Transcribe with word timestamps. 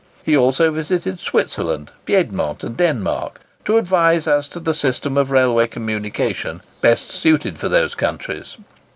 He 0.23 0.35
also 0.35 0.71
visited 0.71 1.19
Switzerland, 1.19 1.91
Piedmont, 2.05 2.63
and 2.63 2.75
Denmark, 2.75 3.39
to 3.65 3.77
advise 3.77 4.27
as 4.27 4.47
to 4.47 4.59
the 4.59 4.73
system 4.73 5.15
of 5.15 5.29
railway 5.29 5.67
communication 5.67 6.63
best 6.81 7.11
suited 7.11 7.59
for 7.59 7.69
those 7.69 7.93
countries. 7.93 8.57